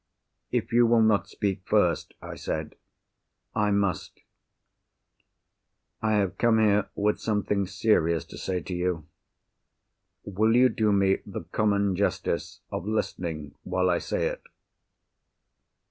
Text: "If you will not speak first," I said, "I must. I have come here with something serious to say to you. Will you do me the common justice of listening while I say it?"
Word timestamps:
"If 0.51 0.73
you 0.73 0.87
will 0.87 1.03
not 1.03 1.27
speak 1.27 1.61
first," 1.63 2.15
I 2.23 2.33
said, 2.33 2.73
"I 3.53 3.69
must. 3.69 4.21
I 6.01 6.13
have 6.13 6.39
come 6.39 6.57
here 6.57 6.89
with 6.95 7.19
something 7.19 7.67
serious 7.67 8.25
to 8.25 8.37
say 8.39 8.61
to 8.61 8.73
you. 8.73 9.05
Will 10.25 10.55
you 10.55 10.69
do 10.69 10.91
me 10.91 11.19
the 11.23 11.43
common 11.51 11.95
justice 11.95 12.61
of 12.71 12.87
listening 12.87 13.53
while 13.61 13.91
I 13.91 13.99
say 13.99 14.25
it?" 14.25 14.41